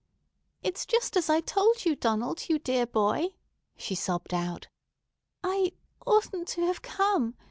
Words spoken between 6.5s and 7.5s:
have come.